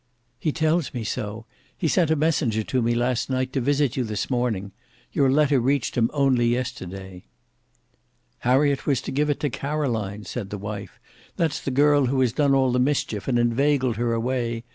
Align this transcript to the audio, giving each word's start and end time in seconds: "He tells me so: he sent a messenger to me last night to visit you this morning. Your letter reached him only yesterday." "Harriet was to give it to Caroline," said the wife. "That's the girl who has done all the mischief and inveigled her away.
"He 0.39 0.51
tells 0.51 0.95
me 0.95 1.03
so: 1.03 1.45
he 1.77 1.87
sent 1.87 2.09
a 2.09 2.15
messenger 2.15 2.63
to 2.63 2.81
me 2.81 2.95
last 2.95 3.29
night 3.29 3.53
to 3.53 3.61
visit 3.61 3.95
you 3.95 4.03
this 4.03 4.31
morning. 4.31 4.71
Your 5.11 5.29
letter 5.29 5.59
reached 5.59 5.93
him 5.95 6.09
only 6.11 6.47
yesterday." 6.47 7.25
"Harriet 8.39 8.87
was 8.87 8.99
to 9.01 9.11
give 9.11 9.29
it 9.29 9.39
to 9.41 9.51
Caroline," 9.51 10.23
said 10.23 10.49
the 10.49 10.57
wife. 10.57 10.99
"That's 11.35 11.61
the 11.61 11.69
girl 11.69 12.07
who 12.07 12.19
has 12.21 12.33
done 12.33 12.55
all 12.55 12.71
the 12.71 12.79
mischief 12.79 13.27
and 13.27 13.37
inveigled 13.37 13.97
her 13.97 14.11
away. 14.11 14.63